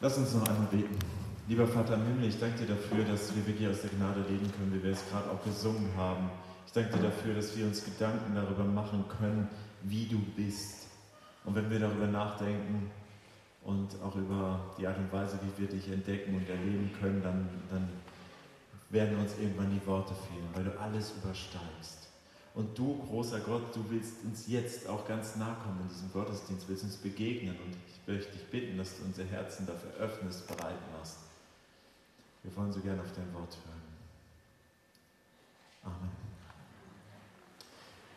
[0.00, 0.96] Lass uns noch einmal beten.
[1.48, 4.48] Lieber Vater im Himmel, ich danke dir dafür, dass wir wirklich aus der Gnade leben
[4.52, 6.30] können, wie wir es gerade auch gesungen haben.
[6.66, 9.48] Ich danke dir dafür, dass wir uns Gedanken darüber machen können,
[9.82, 10.86] wie du bist.
[11.44, 12.92] Und wenn wir darüber nachdenken
[13.64, 17.48] und auch über die Art und Weise, wie wir dich entdecken und erleben können, dann,
[17.68, 17.88] dann
[18.90, 22.07] werden uns irgendwann die Worte fehlen, weil du alles übersteigst.
[22.58, 26.68] Und du, großer Gott, du willst uns jetzt auch ganz nahe kommen in diesem Gottesdienst,
[26.68, 27.54] willst uns begegnen.
[27.54, 31.18] Und ich möchte dich bitten, dass du unser Herzen dafür öffnest, bereit machst.
[32.42, 33.82] Wir wollen so gerne auf dein Wort hören.
[35.84, 36.10] Amen.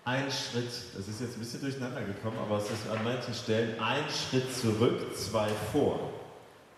[0.05, 3.79] Ein Schritt, das ist jetzt ein bisschen durcheinander gekommen, aber es ist an manchen Stellen
[3.79, 6.13] ein Schritt zurück, zwei vor.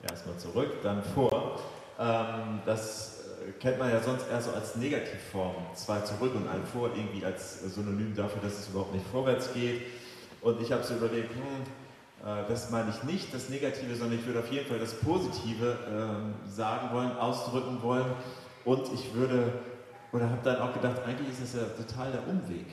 [0.02, 1.61] Erstmal zurück, dann vor.
[1.97, 3.12] Ähm, das
[3.59, 5.55] kennt man ja sonst eher so als Negativform.
[5.73, 9.81] Zwei zurück und ein vor, irgendwie als Synonym dafür, dass es überhaupt nicht vorwärts geht.
[10.41, 14.25] Und ich habe so überlegt, hm, äh, das meine ich nicht, das Negative, sondern ich
[14.25, 15.77] würde auf jeden Fall das Positive
[16.45, 18.05] äh, sagen wollen, ausdrücken wollen.
[18.66, 19.53] Und ich würde,
[20.11, 22.66] oder habe dann auch gedacht, eigentlich ist das ja total der Umweg.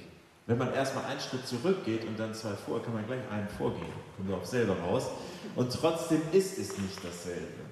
[0.47, 3.87] Wenn man erstmal einen Schritt zurückgeht und dann zwei vor, kann man gleich einen vorgehen.
[4.17, 5.09] Kommt wir auch selber raus.
[5.55, 7.70] Und trotzdem ist es nicht dasselbe.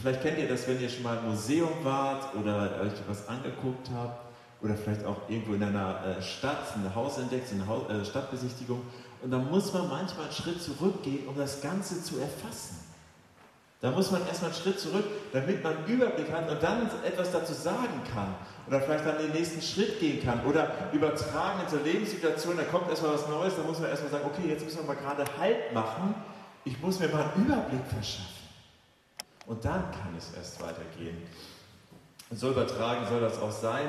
[0.00, 3.88] Vielleicht kennt ihr das, wenn ihr schon mal im Museum wart oder euch was angeguckt
[3.94, 4.26] habt
[4.62, 8.82] oder vielleicht auch irgendwo in einer äh, Stadt ein Haus entdeckt, eine äh, Stadtbesichtigung.
[9.22, 12.76] Und da muss man manchmal einen Schritt zurückgehen, um das Ganze zu erfassen.
[13.80, 17.30] Da muss man erstmal einen Schritt zurück, damit man einen Überblick hat und dann etwas
[17.30, 18.34] dazu sagen kann.
[18.66, 20.44] Oder vielleicht dann den nächsten Schritt gehen kann.
[20.46, 24.24] Oder übertragen in so Lebenssituationen, da kommt erstmal was Neues, da muss man erstmal sagen,
[24.26, 26.14] okay, jetzt müssen wir mal gerade Halt machen.
[26.64, 28.35] Ich muss mir mal einen Überblick verschaffen.
[29.46, 31.22] Und dann kann es erst weitergehen.
[32.32, 33.86] So übertragen soll das auch sein.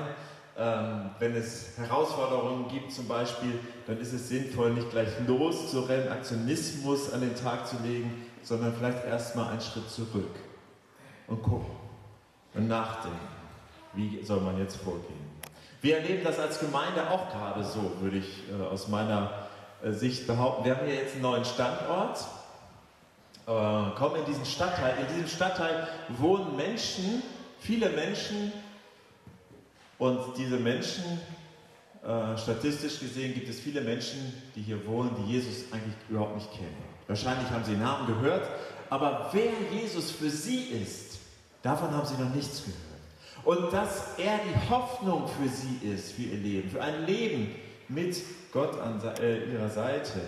[0.59, 7.13] Ähm, wenn es Herausforderungen gibt zum Beispiel, dann ist es sinnvoll, nicht gleich loszurennen, Aktionismus
[7.13, 10.35] an den Tag zu legen, sondern vielleicht erstmal einen Schritt zurück
[11.28, 11.75] und gucken
[12.53, 13.19] und nachdenken,
[13.94, 15.28] wie soll man jetzt vorgehen.
[15.81, 19.31] Wir erleben das als Gemeinde auch gerade so, würde ich äh, aus meiner
[19.84, 20.66] äh, Sicht behaupten.
[20.66, 22.19] Wir haben hier jetzt einen neuen Standort
[23.47, 24.97] äh, in diesen Stadtteil.
[25.00, 25.88] In diesem Stadtteil
[26.18, 27.24] wohnen Menschen,
[27.59, 28.52] viele Menschen.
[29.97, 31.03] Und diese Menschen,
[32.03, 36.52] äh, statistisch gesehen, gibt es viele Menschen, die hier wohnen, die Jesus eigentlich überhaupt nicht
[36.52, 36.78] kennen.
[37.08, 38.47] Wahrscheinlich haben sie Namen gehört,
[38.90, 41.19] aber wer Jesus für sie ist,
[41.64, 42.78] davon haben sie noch nichts gehört.
[43.44, 47.56] Und dass er die Hoffnung für sie ist, für ihr Leben, für ein Leben
[47.88, 48.22] mit
[48.52, 50.19] Gott an äh, ihrer Seite,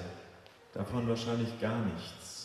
[0.73, 2.38] davon wahrscheinlich gar nichts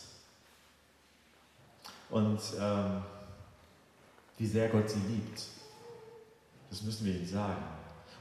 [2.15, 3.03] und ähm,
[4.39, 5.43] wie sehr Gott sie liebt.
[6.71, 7.63] Das müssen wir ihnen sagen.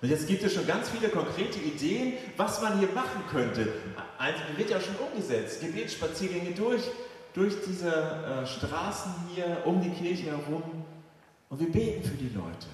[0.02, 3.72] Und jetzt gibt es schon ganz viele konkrete Ideen, was man hier machen könnte.
[4.18, 5.62] Eins wird ja schon umgesetzt.
[5.62, 6.82] Gebetsspaziergänge durch,
[7.36, 10.64] durch diese äh, Straßen hier, um die Kirche herum.
[11.50, 12.68] Und wir beten für die Leute.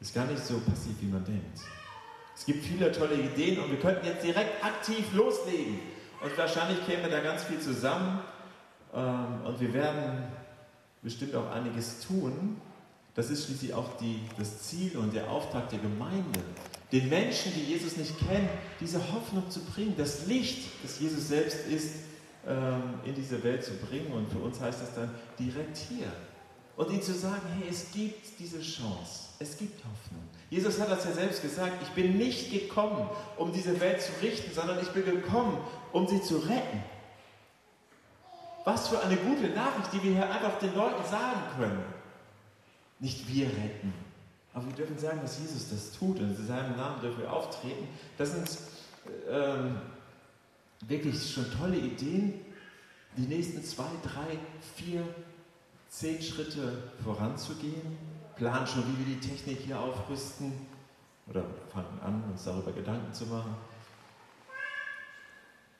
[0.00, 1.60] Ist gar nicht so passiv, wie man denkt.
[2.34, 5.78] Es gibt viele tolle Ideen und wir könnten jetzt direkt aktiv loslegen.
[6.22, 8.20] Und wahrscheinlich käme da ganz viel zusammen.
[8.94, 10.24] Ähm, und wir werden
[11.02, 12.56] bestimmt auch einiges tun.
[13.14, 16.40] Das ist schließlich auch die, das Ziel und der Auftrag der Gemeinde,
[16.90, 18.48] den Menschen, die Jesus nicht kennen,
[18.80, 21.94] diese Hoffnung zu bringen, das Licht, das Jesus selbst ist,
[22.46, 24.12] ähm, in diese Welt zu bringen.
[24.12, 26.12] Und für uns heißt das dann direkt hier.
[26.76, 30.24] Und ihnen zu sagen, hey, es gibt diese Chance, es gibt Hoffnung.
[30.50, 34.52] Jesus hat das ja selbst gesagt, ich bin nicht gekommen, um diese Welt zu richten,
[34.52, 35.56] sondern ich bin gekommen,
[35.92, 36.82] um sie zu retten.
[38.64, 41.82] Was für eine gute Nachricht, die wir hier einfach den Leuten sagen können.
[42.98, 43.92] Nicht wir retten,
[44.54, 47.88] aber wir dürfen sagen, dass Jesus das tut und in seinem Namen dürfen wir auftreten.
[48.16, 48.48] Das sind
[49.28, 49.76] ähm,
[50.80, 52.40] wirklich schon tolle Ideen,
[53.16, 54.38] die nächsten zwei, drei,
[54.76, 55.06] vier,
[55.88, 57.98] zehn Schritte voranzugehen.
[58.36, 60.52] Planen schon, wie wir die Technik hier aufrüsten
[61.28, 63.54] oder fangen an, uns darüber Gedanken zu machen.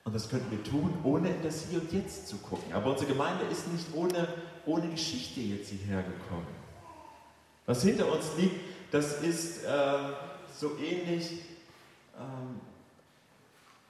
[0.05, 2.73] Und das könnten wir tun, ohne in das Hier und Jetzt zu gucken.
[2.75, 4.29] Aber unsere Gemeinde ist nicht ohne,
[4.67, 6.47] ohne Geschichte jetzt hierher gekommen.
[7.65, 8.61] Was hinter uns liegt,
[8.93, 9.95] das ist äh,
[10.55, 11.41] so ähnlich.
[12.19, 12.61] Ähm,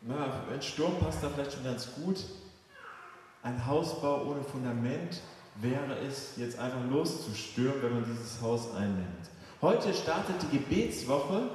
[0.03, 2.25] na, ein Sturm passt da vielleicht schon ganz gut.
[3.43, 5.21] Ein Hausbau ohne Fundament
[5.57, 9.31] wäre es, jetzt einfach loszustürmen, wenn man dieses Haus einnimmt.
[9.61, 11.51] Heute startet die Gebetswoche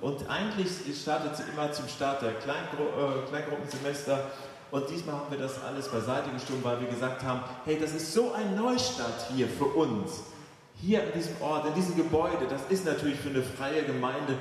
[0.00, 0.68] und eigentlich
[1.00, 4.26] startet sie immer zum Start der Kleingru äh, Kleingruppensemester.
[4.70, 8.12] Und diesmal haben wir das alles beiseite geschoben, weil wir gesagt haben, hey, das ist
[8.12, 10.20] so ein Neustart hier für uns.
[10.80, 14.34] Hier an diesem Ort, in diesem Gebäude, das ist natürlich für eine freie Gemeinde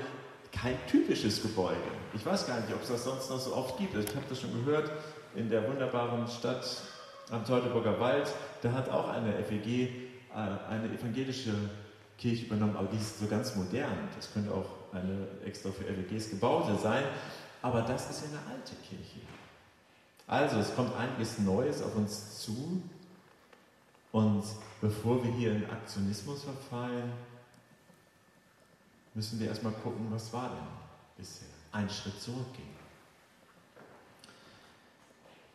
[0.52, 1.78] kein typisches Gebäude.
[2.14, 3.96] Ich weiß gar nicht, ob es das sonst noch so oft gibt.
[3.96, 4.92] Ich habe das schon gehört
[5.36, 6.66] in der wunderbaren Stadt
[7.32, 8.28] am Teutoburger Wald,
[8.62, 9.90] da hat auch eine FEG, äh,
[10.34, 11.54] eine evangelische
[12.18, 14.10] Kirche übernommen, aber die ist so ganz modern.
[14.16, 17.04] Das könnte auch eine extra für FEGs gebaute sein,
[17.62, 19.20] aber das ist ja eine alte Kirche.
[20.28, 22.82] Also, es kommt einiges Neues auf uns zu
[24.12, 24.44] und
[24.82, 27.12] bevor wir hier in Aktionismus verfallen,
[29.14, 30.68] müssen wir erstmal gucken, was war denn
[31.18, 31.48] bisher?
[31.72, 32.78] Ein Schritt zurückgehen.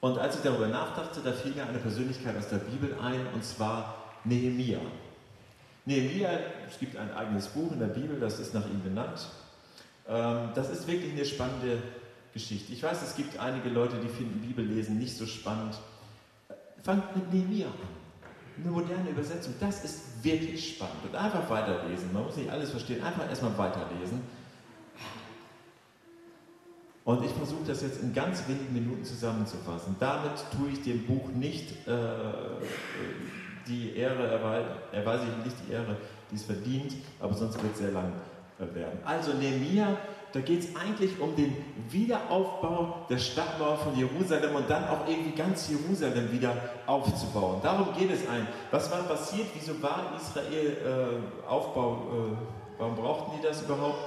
[0.00, 3.44] Und als ich darüber nachdachte, da fiel mir eine Persönlichkeit aus der Bibel ein, und
[3.44, 4.80] zwar Nehemia.
[5.84, 6.30] Nehemia,
[6.68, 9.28] es gibt ein eigenes Buch in der Bibel, das ist nach ihm benannt.
[10.08, 11.82] Ähm, das ist wirklich eine spannende
[12.32, 12.72] Geschichte.
[12.72, 15.74] Ich weiß, es gibt einige Leute, die finden Bibellesen nicht so spannend.
[16.82, 17.72] Fangt mit Nehemia an.
[18.62, 21.04] Eine moderne Übersetzung, das ist wirklich spannend.
[21.04, 22.12] Und einfach weiterlesen.
[22.12, 24.20] Man muss nicht alles verstehen, einfach erstmal weiterlesen.
[27.04, 29.96] Und ich versuche das jetzt in ganz wenigen Minuten zusammenzufassen.
[29.98, 31.92] Damit tue ich dem Buch nicht äh,
[33.66, 35.96] die Ehre, erweise ich nicht die Ehre,
[36.30, 38.12] die es verdient, aber sonst wird es sehr lang
[38.58, 38.98] äh, werden.
[39.04, 39.96] Also Nehemiah,
[40.32, 41.54] da geht es eigentlich um den
[41.90, 46.56] Wiederaufbau der Stadtmauer von Jerusalem und dann auch irgendwie ganz Jerusalem wieder
[46.86, 47.60] aufzubauen.
[47.62, 48.48] Darum geht es ein.
[48.70, 49.48] Was war passiert?
[49.54, 51.92] Wieso war Israel äh, Aufbau?
[51.92, 53.98] Äh, warum brauchten die das überhaupt?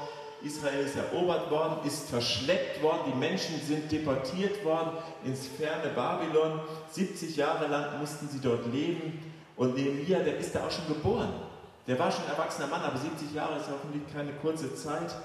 [0.43, 4.91] Israel ist erobert worden, ist verschleppt worden, die Menschen sind deportiert worden
[5.23, 6.59] ins ferne Babylon.
[6.91, 11.33] 70 Jahre lang mussten sie dort leben und Nehemiah, der ist da auch schon geboren.
[11.87, 15.15] Der war schon ein erwachsener Mann, aber 70 Jahre ist hoffentlich keine kurze Zeit.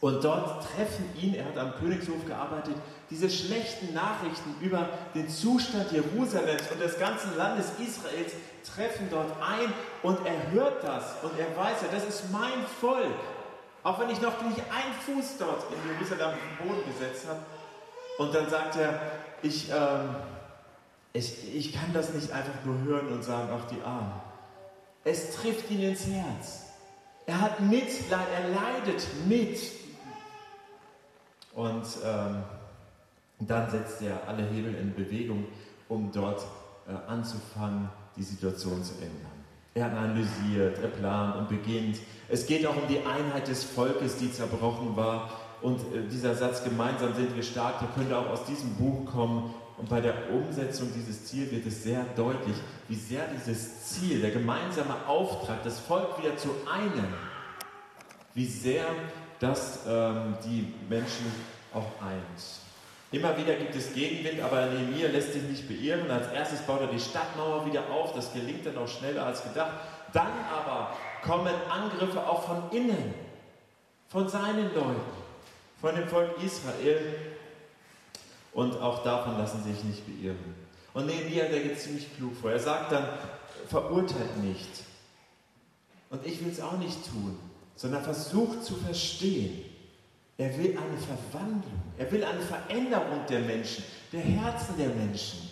[0.00, 2.74] Und dort treffen ihn, er hat am Königshof gearbeitet,
[3.08, 8.32] diese schlechten Nachrichten über den Zustand Jerusalems und des ganzen Landes Israels
[8.74, 13.14] treffen dort ein und er hört das und er weiß ja, das ist mein Volk.
[13.84, 17.40] Auch wenn ich noch nicht einen Fuß dort in Jerusalem auf den Boden gesetzt habe.
[18.18, 19.00] Und dann sagt er,
[19.42, 20.16] ich, ähm,
[21.12, 24.12] ich, ich kann das nicht einfach nur hören und sagen, ach die Armen.
[25.04, 26.66] Es trifft ihn ins Herz.
[27.26, 29.58] Er hat Mitleid, er leidet mit.
[31.54, 32.42] Und ähm,
[33.40, 35.46] dann setzt er alle Hebel in Bewegung,
[35.88, 36.42] um dort
[36.88, 39.32] äh, anzufangen, die Situation zu ändern.
[39.74, 41.98] Er analysiert, er plant und beginnt.
[42.28, 45.30] Es geht auch um die Einheit des Volkes, die zerbrochen war.
[45.60, 49.54] Und äh, dieser Satz, gemeinsam sind wir stark, der könnte auch aus diesem Buch kommen.
[49.78, 52.56] Und bei der Umsetzung dieses Ziels wird es sehr deutlich,
[52.88, 57.12] wie sehr dieses Ziel, der gemeinsame Auftrag, das Volk wieder zu einen,
[58.34, 58.84] wie sehr
[59.40, 61.26] das ähm, die Menschen
[61.72, 62.62] auch eint.
[63.12, 66.10] Immer wieder gibt es Gegenwind, aber Nehemiah lässt sich nicht beirren.
[66.10, 68.14] Als erstes baut er die Stadtmauer wieder auf.
[68.14, 69.72] Das gelingt dann auch schneller als gedacht.
[70.14, 73.12] Dann aber kommen Angriffe auch von innen,
[74.08, 75.00] von seinen Leuten,
[75.80, 77.31] von dem Volk Israel.
[78.52, 80.54] Und auch davon lassen sie sich nicht beirren.
[80.94, 82.50] Und Nehemiah, der geht ziemlich klug vor.
[82.50, 83.06] Er sagt dann,
[83.68, 84.68] verurteilt nicht.
[86.10, 87.38] Und ich will es auch nicht tun,
[87.74, 89.64] sondern versucht zu verstehen.
[90.36, 95.48] Er will eine Verwandlung, er will eine Veränderung der Menschen, der Herzen der Menschen.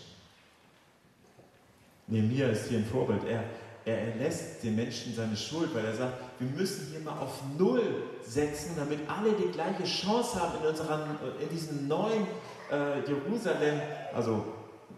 [2.06, 3.22] Nehemiah ist hier ein Vorbild.
[3.24, 3.44] Er,
[3.84, 8.02] er erlässt den Menschen seine Schuld, weil er sagt, wir müssen hier mal auf Null
[8.22, 11.02] setzen, damit alle die gleiche Chance haben in, unseren,
[11.40, 12.26] in diesem neuen
[12.70, 13.80] äh, Jerusalem.
[14.14, 14.44] Also,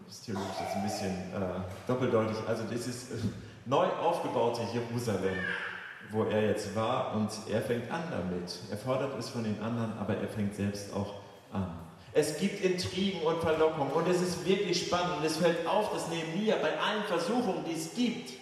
[0.05, 2.37] das ist theologisch jetzt ein bisschen äh, doppeldeutig.
[2.47, 3.15] Also, das ist äh,
[3.65, 5.35] neu aufgebaute Jerusalem
[6.13, 8.59] wo er jetzt war und er fängt an damit.
[8.69, 11.15] Er fordert es von den anderen, aber er fängt selbst auch
[11.51, 11.79] an.
[12.13, 16.09] Es gibt Intrigen und Verlockungen und es ist wirklich spannend und es fällt auf, dass
[16.09, 18.33] neben mir bei allen Versuchungen, die es gibt,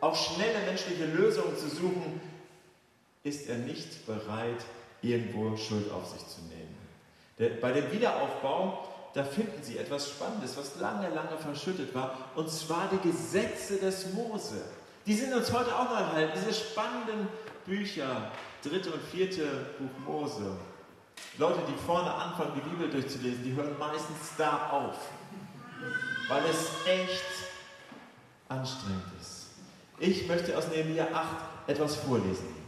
[0.00, 2.20] auch schnelle menschliche Lösungen zu suchen,
[3.22, 4.64] ist er nicht bereit,
[5.02, 6.74] irgendwo Schuld auf sich zu nehmen.
[7.60, 12.90] Bei dem Wiederaufbau, da finden sie etwas Spannendes, was lange, lange verschüttet war, und zwar
[12.92, 14.62] die Gesetze des Mose.
[15.06, 17.28] Die sind uns heute auch noch erhalten, diese spannenden
[17.64, 18.30] Bücher,
[18.62, 19.46] dritte und vierte
[19.78, 20.58] Buch Mose.
[21.38, 24.96] Leute, die vorne anfangen, die Bibel durchzulesen, die hören meistens da auf,
[26.28, 27.24] weil es echt
[28.48, 29.46] anstrengend ist.
[29.98, 32.59] Ich möchte aus Nehemiah 8 etwas vorlesen.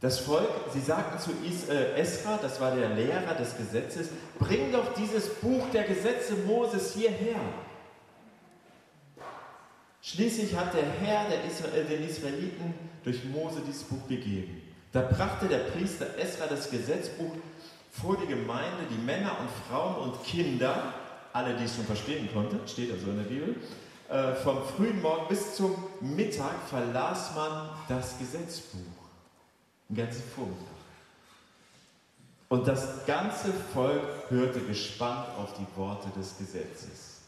[0.00, 1.30] Das Volk, sie sagten zu
[1.70, 6.94] äh, Esra, das war der Lehrer des Gesetzes, bring doch dieses Buch der Gesetze Moses
[6.94, 7.40] hierher.
[10.00, 12.72] Schließlich hat der Herr der Israel, den Israeliten
[13.04, 14.62] durch Mose dieses Buch gegeben.
[14.92, 17.32] Da brachte der Priester Esra das Gesetzbuch
[17.92, 20.94] vor die Gemeinde, die Männer und Frauen und Kinder,
[21.34, 23.56] alle, die es schon verstehen konnten, steht also in der Bibel,
[24.08, 28.99] äh, vom frühen Morgen bis zum Mittag verlas man das Gesetzbuch.
[29.90, 30.66] Ein ganzen Vormittag.
[32.48, 37.20] Und das ganze Volk hörte gespannt auf die Worte des Gesetzes.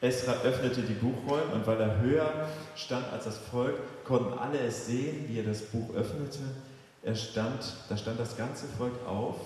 [0.00, 4.86] Esra öffnete die Buchräume und weil er höher stand als das Volk, konnten alle es
[4.86, 6.40] sehen, wie er das Buch öffnete.
[7.02, 9.36] Er stand, da stand das ganze Volk auf.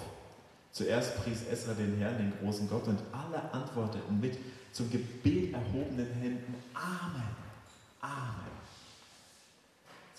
[0.72, 4.38] Zuerst pries Esra den Herrn, den großen Gott, und alle antworteten mit
[4.72, 7.36] zum Gebet erhobenen Händen: Amen,
[8.00, 8.59] Amen.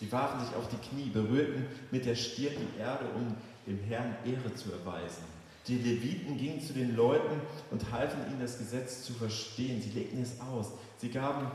[0.02, 3.36] Sie warfen sich auf die Knie, berührten mit der Stirn die Erde, um
[3.68, 5.24] dem Herrn Ehre zu erweisen.
[5.68, 7.40] Die Leviten gingen zu den Leuten
[7.70, 9.80] und halfen ihnen das Gesetz zu verstehen.
[9.80, 10.72] Sie legten es aus.
[10.98, 11.52] Sie gaben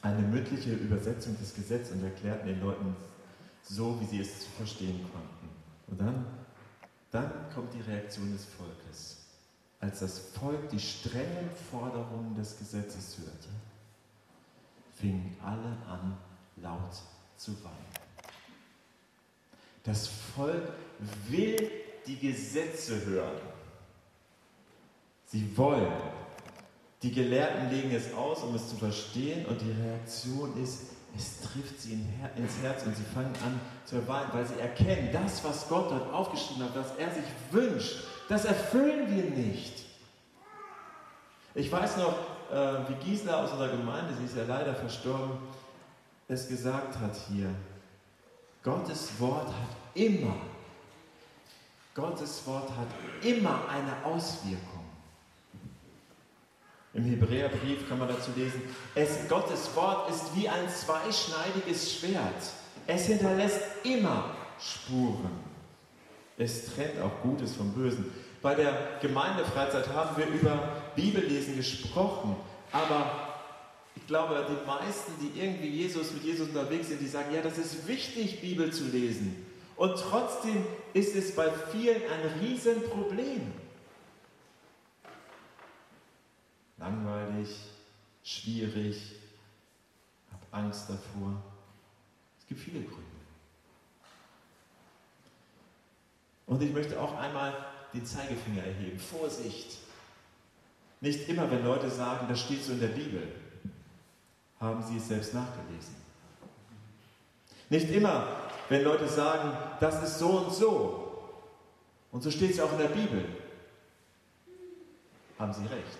[0.00, 2.94] eine mündliche Übersetzung des Gesetzes und erklärten den Leuten
[3.62, 5.48] so, wie sie es zu verstehen konnten.
[5.88, 6.24] Und dann,
[7.10, 9.26] dann kommt die Reaktion des Volkes.
[9.80, 13.48] Als das Volk die strengen Forderungen des Gesetzes hörte,
[14.94, 16.16] fingen alle an,
[16.62, 16.94] laut
[17.36, 17.74] zu weinen.
[19.84, 20.68] Das Volk
[21.28, 21.70] will
[22.06, 23.40] die Gesetze hören.
[25.26, 25.92] Sie wollen.
[27.02, 31.80] Die Gelehrten legen es aus, um es zu verstehen, und die Reaktion ist, es trifft
[31.80, 31.92] sie
[32.36, 36.12] ins Herz und sie fangen an zu weinen, weil sie erkennen, das, was Gott dort
[36.12, 39.84] aufgeschrieben hat, was er sich wünscht, das erfüllen wir nicht.
[41.54, 42.18] Ich weiß noch,
[42.52, 45.38] äh, wie Gisela aus unserer Gemeinde, sie ist ja leider verstorben,
[46.28, 47.48] es gesagt hat hier,
[48.62, 50.36] Gottes Wort hat immer
[51.96, 52.88] Gottes Wort hat
[53.26, 54.84] immer eine Auswirkung.
[56.92, 58.62] Im Hebräerbrief kann man dazu lesen,
[58.94, 62.52] es, Gottes Wort ist wie ein zweischneidiges Schwert.
[62.86, 65.40] Es hinterlässt immer Spuren.
[66.36, 68.12] Es trennt auch Gutes vom Bösen.
[68.42, 72.36] Bei der Gemeindefreizeit haben wir über Bibellesen gesprochen,
[72.72, 73.25] aber
[73.96, 77.58] ich glaube, die meisten, die irgendwie Jesus mit Jesus unterwegs sind, die sagen, ja, das
[77.58, 79.44] ist wichtig, Bibel zu lesen.
[79.76, 83.52] Und trotzdem ist es bei vielen ein Riesenproblem.
[86.78, 87.48] Langweilig,
[88.22, 89.16] schwierig,
[90.30, 91.42] habe Angst davor.
[92.38, 93.02] Es gibt viele Gründe.
[96.46, 97.54] Und ich möchte auch einmal
[97.92, 98.98] den Zeigefinger erheben.
[98.98, 99.78] Vorsicht!
[101.00, 103.22] Nicht immer, wenn Leute sagen, das steht so in der Bibel,
[104.60, 105.94] haben sie es selbst nachgelesen.
[107.68, 108.26] Nicht immer,
[108.68, 111.02] wenn Leute sagen, das ist so und so.
[112.12, 113.24] Und so steht es auch in der Bibel.
[115.38, 115.98] Haben sie recht.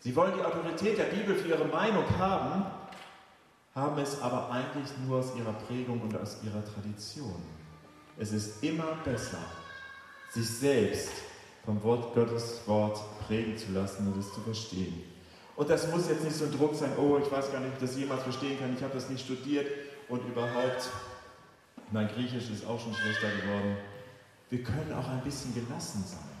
[0.00, 2.66] Sie wollen die Autorität der Bibel für ihre Meinung haben,
[3.74, 7.40] haben es aber eigentlich nur aus ihrer Prägung und aus ihrer Tradition.
[8.18, 9.38] Es ist immer besser,
[10.30, 11.12] sich selbst
[11.64, 15.04] vom Wort Gottes Wort prägen zu lassen und es zu verstehen.
[15.56, 17.82] Und das muss jetzt nicht so ein Druck sein, oh, ich weiß gar nicht, ob
[17.82, 19.66] ich das jemals verstehen kann, ich habe das nicht studiert
[20.08, 20.88] und überhaupt
[21.90, 23.76] mein Griechisch ist auch schon schlechter geworden.
[24.48, 26.32] Wir können auch ein bisschen gelassen sein.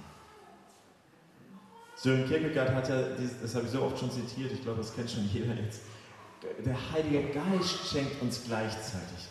[1.96, 2.96] Sören Kierkegaard hat ja,
[3.40, 5.82] das habe ich so oft schon zitiert, ich glaube, das kennt schon jeder jetzt.
[6.64, 9.28] Der Heilige Geist schenkt uns Gleichzeitigkeit.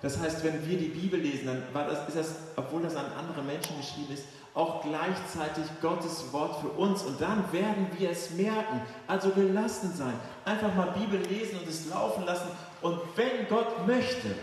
[0.00, 3.42] Das heißt, wenn wir die Bibel lesen, dann das, ist das, obwohl das an andere
[3.42, 4.24] Menschen geschrieben ist,
[4.58, 7.04] auch gleichzeitig Gottes Wort für uns.
[7.04, 8.80] Und dann werden wir es merken.
[9.06, 10.14] Also gelassen sein.
[10.44, 12.48] Einfach mal Bibel lesen und es laufen lassen.
[12.82, 14.34] Und wenn Gott möchte,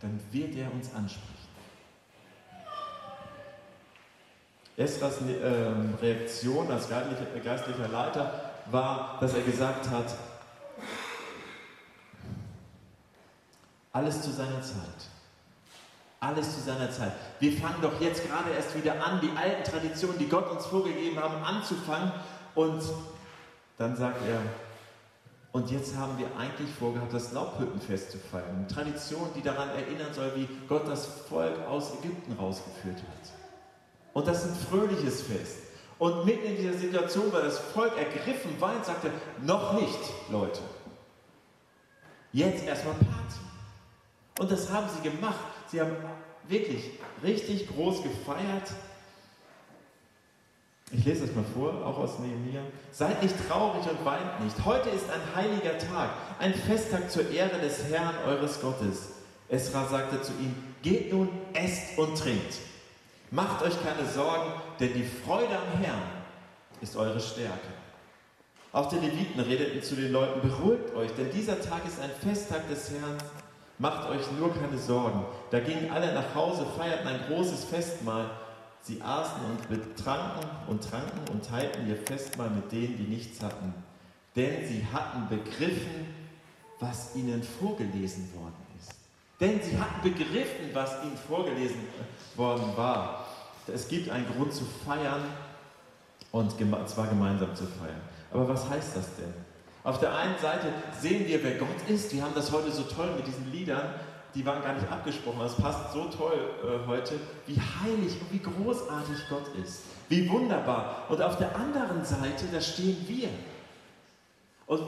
[0.00, 1.28] dann wird er uns ansprechen.
[4.74, 10.16] Esras ähm, Reaktion als geistlicher Leiter war, dass er gesagt hat,
[13.92, 15.11] alles zu seiner Zeit.
[16.22, 17.10] Alles zu seiner Zeit.
[17.40, 21.18] Wir fangen doch jetzt gerade erst wieder an, die alten Traditionen, die Gott uns vorgegeben
[21.18, 22.12] haben, anzufangen.
[22.54, 22.80] Und
[23.76, 24.38] dann sagt er,
[25.50, 28.54] und jetzt haben wir eigentlich vorgehabt, das Laubhüttenfest zu feiern.
[28.56, 33.32] Eine Tradition, die daran erinnern soll, wie Gott das Volk aus Ägypten rausgeführt hat.
[34.12, 35.56] Und das ist ein fröhliches Fest.
[35.98, 39.10] Und mitten in dieser Situation, weil das Volk ergriffen weint, sagte,
[39.44, 39.98] noch nicht,
[40.30, 40.60] Leute.
[42.32, 43.40] Jetzt erstmal Party.
[44.38, 45.36] Und das haben sie gemacht.
[45.72, 45.96] Sie haben
[46.48, 46.90] wirklich
[47.22, 48.70] richtig groß gefeiert.
[50.90, 52.60] Ich lese das mal vor, auch aus Nehemiah.
[52.90, 54.54] Seid nicht traurig und weint nicht.
[54.66, 59.12] Heute ist ein heiliger Tag, ein Festtag zur Ehre des Herrn eures Gottes.
[59.48, 62.58] Esra sagte zu ihm, geht nun, esst und trinkt.
[63.30, 66.02] Macht euch keine Sorgen, denn die Freude am Herrn
[66.82, 67.72] ist eure Stärke.
[68.72, 72.68] Auch die Leviten redeten zu den Leuten, beruhigt euch, denn dieser Tag ist ein Festtag
[72.68, 73.16] des Herrn.
[73.78, 75.24] Macht euch nur keine Sorgen.
[75.50, 78.30] Da gingen alle nach Hause, feierten ein großes Festmahl
[78.82, 83.72] Sie aßen und betranken und tranken und teilten ihr Festmahl mit denen, die nichts hatten.
[84.34, 86.06] Denn sie hatten begriffen,
[86.80, 88.92] was ihnen vorgelesen worden ist.
[89.38, 91.86] Denn sie hatten begriffen, was ihnen vorgelesen
[92.34, 93.26] worden war.
[93.72, 95.22] Es gibt einen Grund zu feiern
[96.32, 96.50] und
[96.88, 98.00] zwar gemeinsam zu feiern.
[98.32, 99.32] Aber was heißt das denn?
[99.84, 102.12] Auf der einen Seite sehen wir, wer Gott ist.
[102.14, 103.94] Wir haben das heute so toll mit diesen Liedern.
[104.34, 105.40] Die waren gar nicht abgesprochen.
[105.44, 109.82] Es passt so toll äh, heute, wie heilig und wie großartig Gott ist.
[110.08, 111.06] Wie wunderbar.
[111.08, 113.28] Und auf der anderen Seite, da stehen wir.
[114.66, 114.82] Und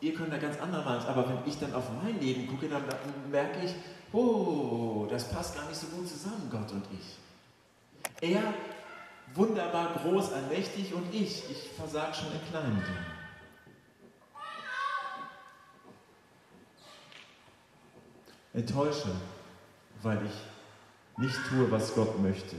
[0.00, 2.82] ihr könnt da ganz andere Meinung aber wenn ich dann auf mein Leben gucke, dann
[3.30, 3.74] merke ich,
[4.12, 8.28] oh, das passt gar nicht so gut zusammen, Gott und ich.
[8.30, 8.54] Er
[9.34, 13.15] wunderbar groß, allmächtig und ich, ich versage schon in kleinen Dingen.
[18.56, 19.10] Enttäusche,
[20.02, 22.56] weil ich nicht tue, was Gott möchte.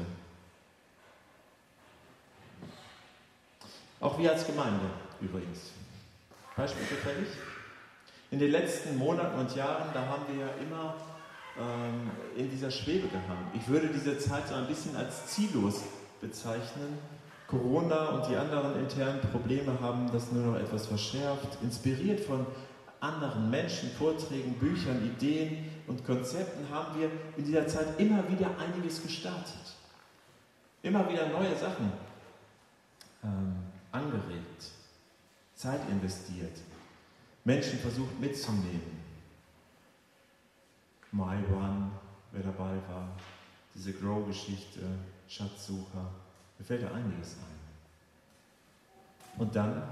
[3.99, 4.85] Auch wir als Gemeinde
[5.19, 5.71] übrigens.
[6.55, 7.29] Beispiel gefällig?
[8.29, 10.95] In den letzten Monaten und Jahren, da haben wir ja immer
[11.59, 13.49] ähm, in dieser Schwebe gehangen.
[13.55, 15.81] Ich würde diese Zeit so ein bisschen als ziellos
[16.21, 16.99] bezeichnen.
[17.47, 22.45] Corona und die anderen internen Probleme haben das nur noch etwas verschärft, inspiriert von
[22.99, 29.01] anderen Menschen, Vorträgen, Büchern, Ideen und Konzepten haben wir in dieser Zeit immer wieder einiges
[29.01, 29.75] gestartet.
[30.83, 31.91] Immer wieder neue Sachen
[33.23, 33.55] ähm,
[33.91, 34.71] angeregt,
[35.55, 36.59] Zeit investiert,
[37.43, 38.97] Menschen versucht mitzunehmen.
[41.11, 41.91] My One,
[42.31, 43.09] wer dabei war,
[43.73, 44.81] diese Grow-Geschichte,
[45.27, 46.11] Schatzsucher,
[46.59, 47.57] mir fällt da einiges ein.
[49.39, 49.83] Und dann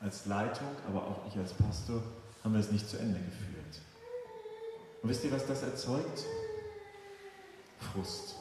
[0.00, 2.02] als Leitung, aber auch ich als Pastor,
[2.42, 3.53] haben wir es nicht zu Ende geführt.
[5.04, 6.24] Und wisst ihr, was das erzeugt?
[7.78, 8.36] Frust.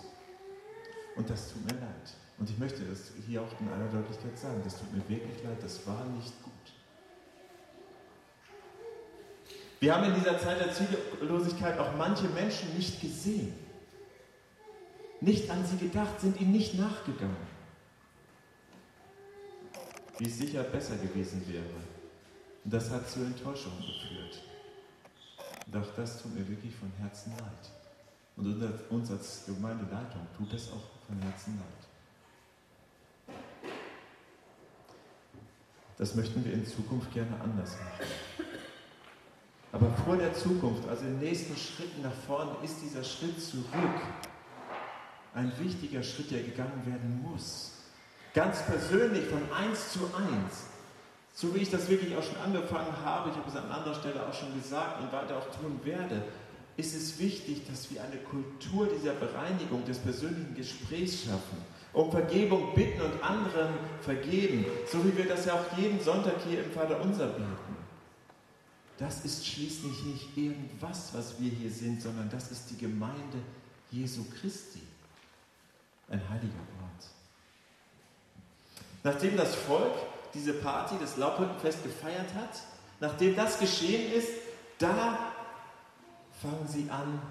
[1.17, 2.13] Und das tut mir leid.
[2.37, 4.61] Und ich möchte das hier auch in aller Deutlichkeit sagen.
[4.63, 5.57] Das tut mir wirklich leid.
[5.61, 6.53] Das war nicht gut.
[9.81, 13.53] Wir haben in dieser Zeit der Ziellosigkeit auch manche Menschen nicht gesehen.
[15.19, 17.35] Nicht an sie gedacht, sind ihnen nicht nachgegangen.
[20.17, 21.65] Wie es sicher besser gewesen wäre.
[22.63, 24.52] Und das hat zu Enttäuschung geführt.
[25.67, 27.71] Doch das tut mir wirklich von Herzen leid.
[28.35, 28.47] Und
[28.89, 33.35] uns als Gemeindeleitung tut das auch von Herzen leid.
[35.97, 38.07] Das möchten wir in Zukunft gerne anders machen.
[39.71, 44.01] Aber vor der Zukunft, also den nächsten Schritten nach vorne, ist dieser Schritt zurück
[45.33, 47.71] ein wichtiger Schritt, der gegangen werden muss.
[48.33, 50.72] Ganz persönlich von eins zu eins.
[51.33, 54.25] So wie ich das wirklich auch schon angefangen habe, ich habe es an anderer Stelle
[54.25, 56.23] auch schon gesagt und weiter auch tun werde,
[56.77, 61.57] ist es wichtig, dass wir eine Kultur dieser Bereinigung des persönlichen Gesprächs schaffen,
[61.91, 66.63] um Vergebung bitten und anderen vergeben, so wie wir das ja auch jeden Sonntag hier
[66.63, 67.75] im Vater unser beten.
[68.97, 73.39] Das ist schließlich nicht irgendwas, was wir hier sind, sondern das ist die Gemeinde
[73.91, 74.81] Jesu Christi,
[76.09, 77.07] ein heiliger Ort.
[79.03, 79.93] Nachdem das Volk
[80.33, 82.59] diese Party, das Laubhüttenfest gefeiert hat,
[82.99, 84.29] nachdem das geschehen ist,
[84.79, 85.33] da
[86.41, 87.21] fangen sie an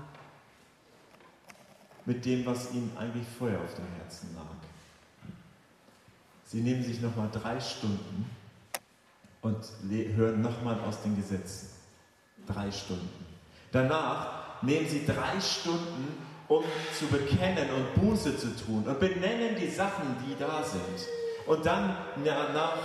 [2.05, 4.45] mit dem, was ihnen eigentlich vorher auf dem Herzen lag.
[6.47, 8.29] Sie nehmen sich nochmal drei Stunden
[9.41, 9.57] und
[9.89, 11.71] hören nochmal aus den Gesetzen.
[12.47, 13.09] Drei Stunden.
[13.71, 16.65] Danach nehmen sie drei Stunden, um
[16.99, 21.07] zu bekennen und Buße zu tun und benennen die Sachen, die da sind.
[21.47, 22.79] Und dann danach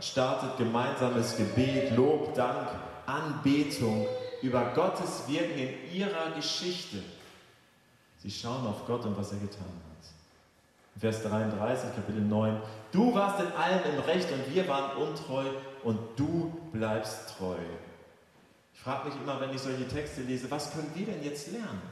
[0.00, 2.68] startet gemeinsames Gebet, Lob, Dank,
[3.06, 4.06] Anbetung
[4.42, 6.98] über Gottes Wirken in ihrer Geschichte.
[8.18, 11.00] Sie schauen auf Gott und was er getan hat.
[11.00, 12.60] Vers 33, Kapitel 9.
[12.92, 15.44] Du warst in allem im Recht und wir waren untreu
[15.82, 17.56] und du bleibst treu.
[18.74, 21.82] Ich frage mich immer, wenn ich solche Texte lese, was können wir denn jetzt lernen?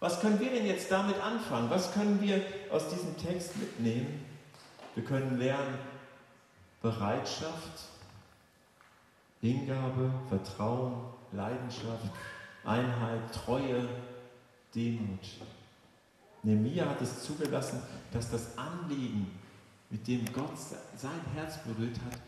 [0.00, 1.70] Was können wir denn jetzt damit anfangen?
[1.70, 4.24] Was können wir aus diesem Text mitnehmen?
[4.94, 5.78] Wir können lernen
[6.80, 7.88] Bereitschaft,
[9.40, 10.94] Hingabe, Vertrauen,
[11.32, 12.10] Leidenschaft,
[12.64, 13.88] Einheit, Treue,
[14.74, 15.20] Demut.
[16.42, 19.30] Nehemiah hat es zugelassen, dass das Anliegen,
[19.90, 22.18] mit dem Gott sein Herz berührt hat,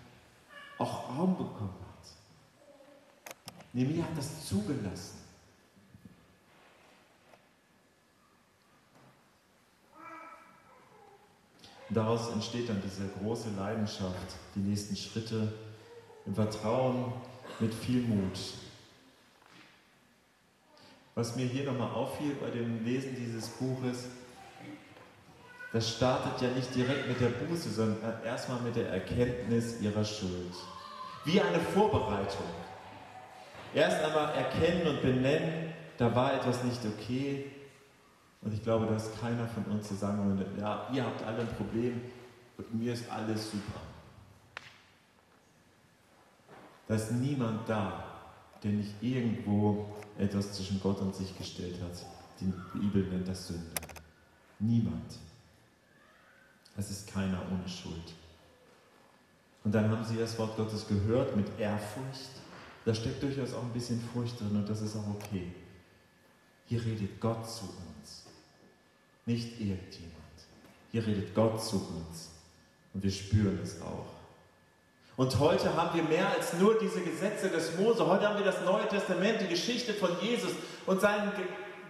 [0.79, 2.09] auch Raum bekommen hat.
[3.73, 5.26] Nehemiah hat das zugelassen.
[11.91, 15.53] Daraus entsteht dann diese große Leidenschaft, die nächsten Schritte
[16.27, 17.13] im Vertrauen
[17.61, 18.39] mit viel Mut.
[21.15, 24.07] Was mir hier nochmal auffiel bei dem Lesen dieses Buches,
[25.73, 30.55] das startet ja nicht direkt mit der Buße, sondern erstmal mit der Erkenntnis ihrer Schuld.
[31.25, 32.47] Wie eine Vorbereitung.
[33.75, 37.51] Erst einmal erkennen und benennen, da war etwas nicht okay.
[38.47, 41.41] Und ich glaube, da ist keiner von uns, der sagen würde, ja, ihr habt alle
[41.41, 42.01] ein Problem
[42.57, 43.81] und mir ist alles super.
[46.87, 48.05] Da ist niemand da,
[48.63, 52.07] der nicht irgendwo etwas zwischen Gott und sich gestellt hat.
[52.41, 53.67] Die Bibel nennt das Sünde.
[54.61, 55.19] Niemand.
[56.77, 58.15] Es ist keiner ohne Schuld.
[59.65, 62.31] Und dann haben sie das Wort Gottes gehört mit Ehrfurcht.
[62.85, 65.53] Da steckt durchaus auch ein bisschen Furcht drin und das ist auch okay.
[66.67, 68.26] Hier redet Gott zu uns,
[69.27, 70.15] nicht irgendjemand.
[70.93, 72.31] Hier redet Gott zu uns
[72.95, 74.07] und wir spüren es auch.
[75.17, 78.07] Und heute haben wir mehr als nur diese Gesetze des Mose.
[78.07, 80.53] Heute haben wir das Neue Testament, die Geschichte von Jesus
[80.87, 81.33] und seinen,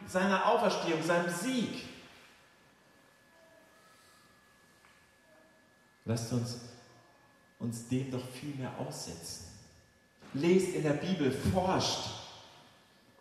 [0.07, 1.85] seiner Auferstehung, seinem Sieg.
[6.05, 6.59] Lasst uns
[7.59, 9.47] uns dem doch viel mehr aussetzen.
[10.35, 12.11] Lest in der Bibel, forscht,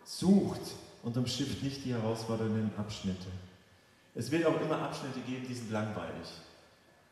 [0.04, 0.60] sucht
[1.02, 3.28] und umschifft nicht die herausfordernden Abschnitte.
[4.16, 6.28] Es wird auch immer Abschnitte geben, die sind langweilig.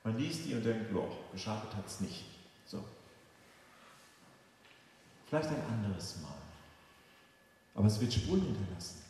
[0.02, 2.24] Man liest die und denkt, boah, geschadet hat es nicht.
[2.64, 2.82] So.
[5.26, 6.34] Vielleicht ein anderes Mal.
[7.74, 9.02] Aber es wird Spuren hinterlassen.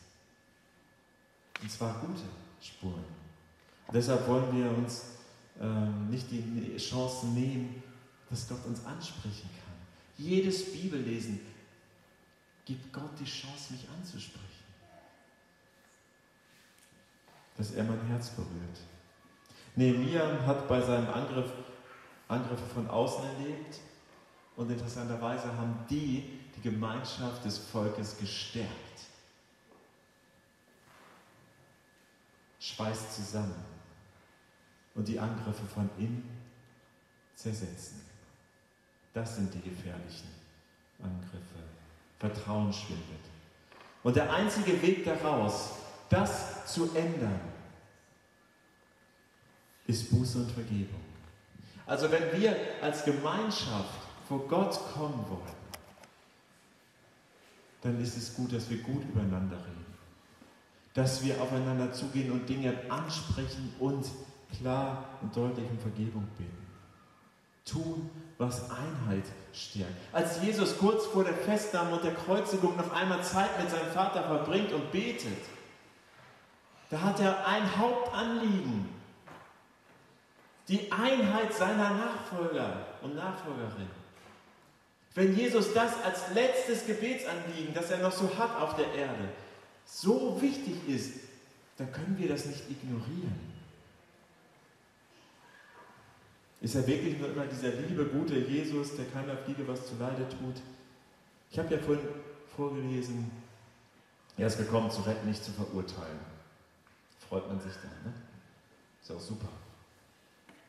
[1.61, 2.23] Und zwar gute
[2.61, 3.05] Spuren.
[3.87, 5.05] Und deshalb wollen wir uns
[5.61, 7.81] ähm, nicht die Chance nehmen,
[8.29, 9.75] dass Gott uns ansprechen kann.
[10.17, 11.39] Jedes Bibellesen
[12.65, 14.54] gibt Gott die Chance, mich anzusprechen.
[17.57, 18.79] Dass er mein Herz berührt.
[19.75, 21.51] Nehemiah hat bei seinem Angriff
[22.27, 23.79] Angriffe von außen erlebt
[24.55, 28.71] und interessanterweise haben die die Gemeinschaft des Volkes gestärkt.
[32.59, 33.63] Schweißt zusammen
[34.95, 36.27] und die Angriffe von innen
[37.35, 38.01] zersetzen.
[39.13, 40.29] Das sind die gefährlichen
[41.03, 41.63] Angriffe.
[42.17, 43.03] Vertrauen schwindet.
[44.01, 45.73] Und der einzige Weg daraus,
[46.09, 47.39] das zu ändern,
[49.87, 51.01] ist Buße und Vergebung.
[51.85, 55.65] Also wenn wir als Gemeinschaft vor Gott kommen wollen,
[57.81, 59.85] dann ist es gut, dass wir gut übereinander reden.
[60.95, 64.05] Dass wir aufeinander zugehen und Dinge ansprechen und
[64.57, 66.65] klar und deutlich um Vergebung bitten.
[67.65, 69.91] Tun, was Einheit stärkt.
[70.13, 74.23] Als Jesus kurz vor der Festnahme und der Kreuzigung noch einmal Zeit mit seinem Vater
[74.23, 75.37] verbringt und betet,
[76.89, 78.89] da hat er ein Hauptanliegen.
[80.67, 84.05] Die Einheit seiner Nachfolger und Nachfolgerinnen.
[85.13, 89.29] Wenn Jesus das als letztes Gebetsanliegen, das er noch so hat auf der Erde,
[89.85, 91.19] so wichtig ist,
[91.77, 93.55] dann können wir das nicht ignorieren.
[96.61, 100.27] Ist er wirklich nur immer dieser liebe, gute Jesus, der keiner Fliege was zu Leide
[100.27, 100.61] tut?
[101.51, 102.07] Ich habe ja vorhin
[102.55, 103.29] vorgelesen,
[104.37, 106.34] er ist gekommen zu retten, nicht zu verurteilen.
[107.29, 108.13] Freut man sich dann, ne?
[109.01, 109.47] Ist auch super.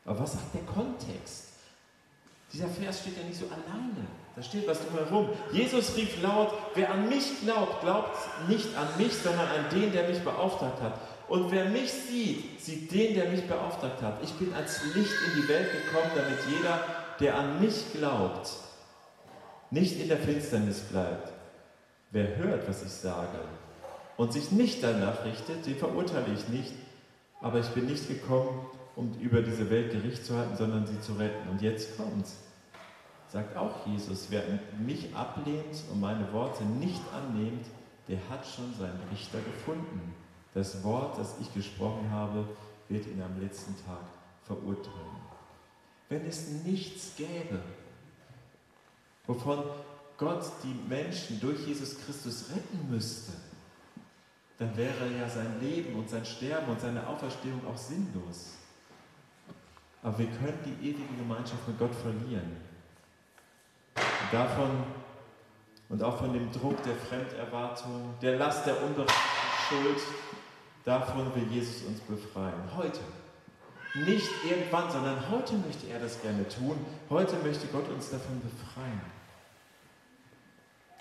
[0.05, 1.47] Aber was sagt der Kontext?
[2.53, 4.07] Dieser Vers steht ja nicht so alleine.
[4.35, 5.29] Da steht was drumherum.
[5.51, 8.15] Jesus rief laut, wer an mich glaubt, glaubt
[8.47, 10.99] nicht an mich, sondern an den, der mich beauftragt hat.
[11.27, 14.23] Und wer mich sieht, sieht den, der mich beauftragt hat.
[14.23, 16.79] Ich bin als Licht in die Welt gekommen, damit jeder,
[17.19, 18.49] der an mich glaubt,
[19.71, 21.33] nicht in der Finsternis bleibt.
[22.11, 23.39] Wer hört, was ich sage
[24.17, 26.73] und sich nicht danach richtet, den verurteile ich nicht.
[27.39, 31.13] Aber ich bin nicht gekommen, um über diese Welt Gericht zu halten, sondern sie zu
[31.13, 31.47] retten.
[31.49, 32.37] Und jetzt kommt's.
[33.29, 34.41] Sagt auch Jesus, wer
[34.79, 37.65] mich ablehnt und meine Worte nicht annimmt,
[38.07, 40.15] der hat schon seinen Richter gefunden.
[40.53, 42.47] Das Wort, das ich gesprochen habe,
[42.89, 43.99] wird ihn am letzten Tag
[44.43, 45.27] verurteilen.
[46.09, 47.59] Wenn es nichts gäbe,
[49.27, 49.61] wovon
[50.17, 53.33] Gott die Menschen durch Jesus Christus retten müsste,
[54.59, 58.57] dann wäre ja sein Leben und sein Sterben und seine Auferstehung auch sinnlos.
[60.01, 62.57] Aber wir können die ewige Gemeinschaft mit Gott verlieren.
[63.95, 64.83] Und davon
[65.89, 69.13] und auch von dem Druck der Fremderwartung, der Last der unberechten
[69.69, 70.01] Schuld,
[70.87, 72.53] Davon will Jesus uns befreien.
[72.77, 73.01] Heute.
[74.05, 76.77] Nicht irgendwann, sondern heute möchte er das gerne tun.
[77.09, 79.01] Heute möchte Gott uns davon befreien.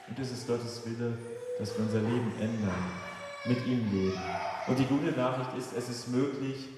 [0.09, 1.17] Und es ist Gottes Wille,
[1.61, 2.91] dass wir unser Leben ändern,
[3.49, 4.21] mit ihm leben.
[4.67, 6.69] Und die gute Nachricht ist, es ist möglich,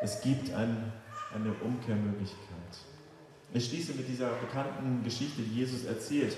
[0.00, 0.92] es gibt ein,
[1.34, 2.38] eine Umkehrmöglichkeit.
[3.52, 6.36] Ich schließe mit dieser bekannten Geschichte, die Jesus erzählt.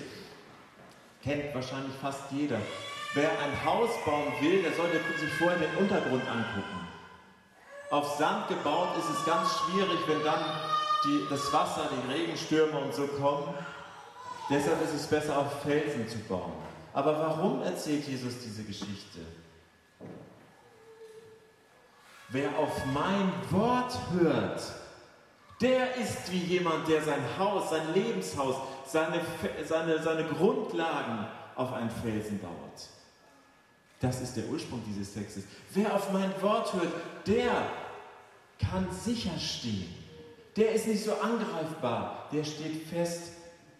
[1.23, 2.59] Kennt wahrscheinlich fast jeder.
[3.13, 6.87] Wer ein Haus bauen will, der sollte sich vorher den Untergrund angucken.
[7.91, 10.39] Auf Sand gebaut ist es ganz schwierig, wenn dann
[11.03, 13.53] die, das Wasser, die Regenstürme und so kommen.
[14.49, 16.53] Deshalb ist es besser, auf Felsen zu bauen.
[16.93, 19.19] Aber warum erzählt Jesus diese Geschichte?
[22.31, 24.61] Wer auf mein Wort hört,
[25.59, 28.55] der ist wie jemand, der sein Haus, sein Lebenshaus,
[28.87, 29.21] seine,
[29.67, 32.51] seine, seine Grundlagen auf einen Felsen baut.
[33.99, 35.43] Das ist der Ursprung dieses Textes.
[35.73, 36.93] Wer auf mein Wort hört,
[37.27, 37.51] der
[38.57, 39.93] kann sicher stehen.
[40.55, 42.27] Der ist nicht so angreifbar.
[42.31, 43.33] Der steht fest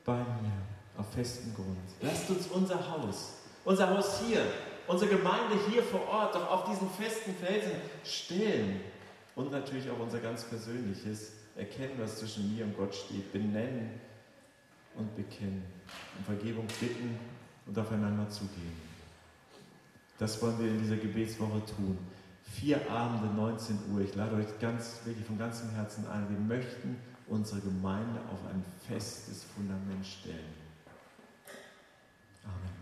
[0.05, 1.77] bei mir, auf festem Grund.
[2.01, 3.33] Lasst uns unser Haus,
[3.65, 4.41] unser Haus hier,
[4.91, 7.71] unsere Gemeinde hier vor Ort doch auf diesen festen Felsen
[8.03, 8.81] stellen.
[9.35, 13.91] Und natürlich auch unser ganz persönliches Erkennen, was zwischen mir und Gott steht, benennen
[14.95, 15.63] und bekennen.
[16.17, 17.17] Um Vergebung bitten
[17.65, 18.91] und aufeinander zugehen.
[20.17, 21.97] Das wollen wir in dieser Gebetswoche tun.
[22.43, 24.01] Vier Abende, 19 Uhr.
[24.01, 26.27] Ich lade euch ganz, wirklich von ganzem Herzen ein.
[26.29, 30.53] Wir möchten unsere Gemeinde auf ein festes Fundament stellen.
[32.43, 32.80] Amen.